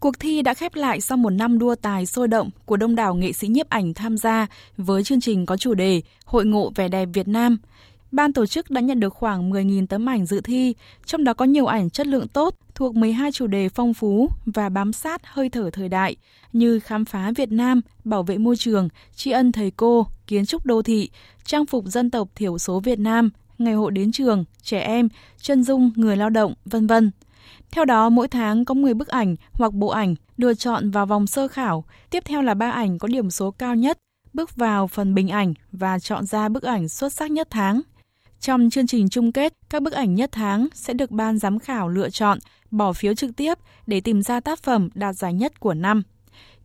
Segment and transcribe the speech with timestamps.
[0.00, 3.14] Cuộc thi đã khép lại sau một năm đua tài sôi động của đông đảo
[3.14, 6.88] nghệ sĩ nhiếp ảnh tham gia với chương trình có chủ đề Hội ngộ vẻ
[6.88, 7.58] đẹp Việt Nam.
[8.12, 10.74] Ban tổ chức đã nhận được khoảng 10.000 tấm ảnh dự thi,
[11.06, 14.68] trong đó có nhiều ảnh chất lượng tốt thuộc 12 chủ đề phong phú và
[14.68, 16.16] bám sát hơi thở thời đại
[16.52, 20.66] như khám phá Việt Nam, bảo vệ môi trường, tri ân thầy cô, kiến trúc
[20.66, 21.10] đô thị,
[21.44, 25.08] trang phục dân tộc thiểu số Việt Nam, ngày hội đến trường, trẻ em,
[25.40, 27.10] chân dung người lao động, vân vân.
[27.70, 31.26] Theo đó, mỗi tháng có 10 bức ảnh hoặc bộ ảnh được chọn vào vòng
[31.26, 33.98] sơ khảo, tiếp theo là ba ảnh có điểm số cao nhất,
[34.32, 37.80] bước vào phần bình ảnh và chọn ra bức ảnh xuất sắc nhất tháng.
[38.40, 41.88] Trong chương trình chung kết, các bức ảnh nhất tháng sẽ được ban giám khảo
[41.88, 42.38] lựa chọn,
[42.70, 46.02] bỏ phiếu trực tiếp để tìm ra tác phẩm đạt giải nhất của năm.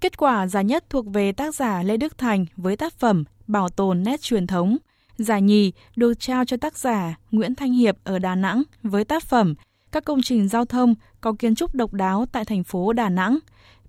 [0.00, 3.68] Kết quả giải nhất thuộc về tác giả Lê Đức Thành với tác phẩm Bảo
[3.68, 4.76] tồn nét truyền thống.
[5.16, 9.22] Giải nhì được trao cho tác giả Nguyễn Thanh Hiệp ở Đà Nẵng với tác
[9.22, 9.54] phẩm
[9.92, 13.38] các công trình giao thông có kiến trúc độc đáo tại thành phố Đà Nẵng.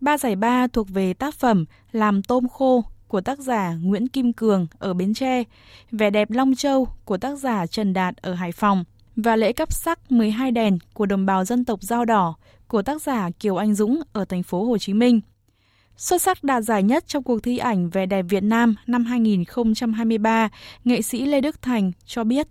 [0.01, 4.33] Ba giải ba thuộc về tác phẩm Làm tôm khô của tác giả Nguyễn Kim
[4.33, 5.43] Cường ở Bến Tre,
[5.91, 8.83] Vẻ đẹp Long Châu của tác giả Trần Đạt ở Hải Phòng
[9.15, 12.35] và lễ cấp sắc 12 đèn của đồng bào dân tộc Dao Đỏ
[12.67, 15.21] của tác giả Kiều Anh Dũng ở thành phố Hồ Chí Minh.
[15.97, 20.49] Xuất sắc đạt giải nhất trong cuộc thi ảnh về đẹp Việt Nam năm 2023,
[20.83, 22.47] nghệ sĩ Lê Đức Thành cho biết.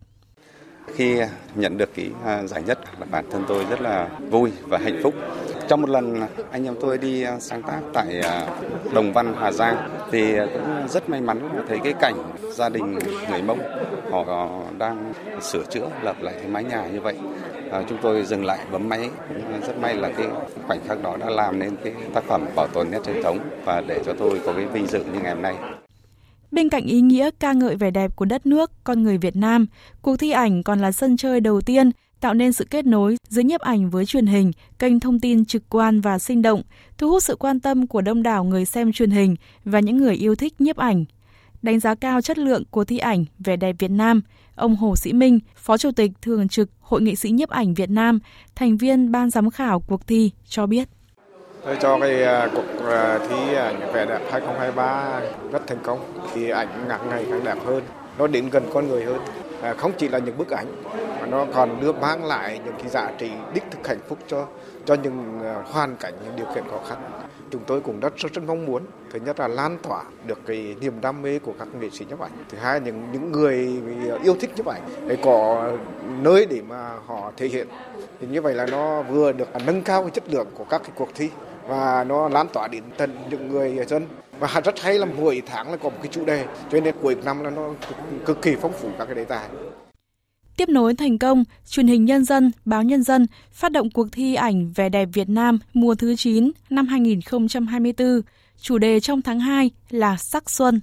[0.95, 1.21] Khi
[1.55, 2.79] nhận được cái à, giải nhất,
[3.11, 5.15] bản thân tôi rất là vui và hạnh phúc.
[5.69, 8.47] Trong một lần anh em tôi đi à, sáng tác tại à,
[8.95, 9.77] Đồng Văn, Hà Giang
[10.11, 12.15] thì cũng rất may mắn thấy cái cảnh
[12.53, 12.99] gia đình
[13.31, 13.59] người Mông
[14.11, 14.25] họ
[14.79, 17.17] đang sửa chữa lập lại cái mái nhà như vậy.
[17.71, 20.27] À, chúng tôi dừng lại bấm máy cũng rất may là cái
[20.67, 23.83] khoảnh khắc đó đã làm nên cái tác phẩm bảo tồn nét truyền thống và
[23.87, 25.55] để cho tôi có cái vinh dự như ngày hôm nay.
[26.59, 29.67] Bên cạnh ý nghĩa ca ngợi vẻ đẹp của đất nước, con người Việt Nam,
[30.03, 33.43] cuộc thi ảnh còn là sân chơi đầu tiên tạo nên sự kết nối giữa
[33.43, 36.63] nhiếp ảnh với truyền hình, kênh thông tin trực quan và sinh động,
[36.99, 40.15] thu hút sự quan tâm của đông đảo người xem truyền hình và những người
[40.15, 41.05] yêu thích nhiếp ảnh.
[41.63, 44.21] Đánh giá cao chất lượng của thi ảnh vẻ đẹp Việt Nam,
[44.55, 47.91] ông Hồ Sĩ Minh, Phó Chủ tịch Thường trực Hội nghị sĩ nhiếp ảnh Việt
[47.91, 48.19] Nam,
[48.55, 50.89] thành viên ban giám khảo cuộc thi cho biết.
[51.65, 55.21] Tôi cho cái à, cuộc à, thi ảnh vẻ đẹp 2023
[55.53, 56.01] rất thành công.
[56.35, 57.83] Thì ảnh ngạc ngày càng đẹp hơn,
[58.19, 59.21] nó đến gần con người hơn.
[59.77, 60.67] Không chỉ là những bức ảnh
[61.21, 64.47] mà nó còn đưa mang lại những cái giá trị đích thực hạnh phúc cho
[64.85, 66.99] cho những hoàn cảnh những điều kiện khó khăn
[67.51, 70.77] chúng tôi cũng rất rất, rất mong muốn thứ nhất là lan tỏa được cái
[70.81, 73.83] niềm đam mê của các nghệ sĩ nhiếp ảnh thứ hai những những người
[74.25, 75.69] yêu thích nhiếp ảnh để có
[76.23, 77.69] nơi để mà họ thể hiện
[78.21, 80.93] thì như vậy là nó vừa được nâng cao cái chất lượng của các cái
[80.95, 81.31] cuộc thi
[81.69, 84.07] và nó lan tỏa đến tận những người dân
[84.41, 87.17] và rất hay là mỗi tháng là có một cái chủ đề cho nên cuối
[87.25, 87.71] năm là nó
[88.27, 89.49] cực kỳ phong phú các cái đề tài
[90.57, 94.35] Tiếp nối thành công, truyền hình Nhân dân, báo Nhân dân phát động cuộc thi
[94.35, 98.21] ảnh vẻ đẹp Việt Nam mùa thứ 9 năm 2024.
[98.61, 100.81] Chủ đề trong tháng 2 là Sắc Xuân.